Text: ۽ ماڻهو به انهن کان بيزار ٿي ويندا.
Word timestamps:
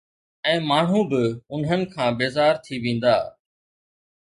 ۽ 0.51 0.59
ماڻهو 0.69 0.99
به 1.11 1.23
انهن 1.59 1.81
کان 1.93 2.09
بيزار 2.23 2.53
ٿي 2.65 2.75
ويندا. 2.87 3.17